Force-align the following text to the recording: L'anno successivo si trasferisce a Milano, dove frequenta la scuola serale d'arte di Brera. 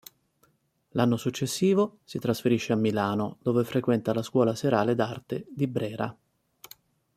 L'anno 0.93 1.15
successivo 1.15 1.99
si 2.05 2.17
trasferisce 2.17 2.73
a 2.73 2.75
Milano, 2.75 3.37
dove 3.39 3.63
frequenta 3.63 4.15
la 4.15 4.23
scuola 4.23 4.55
serale 4.55 4.95
d'arte 4.95 5.45
di 5.47 5.67
Brera. 5.67 6.17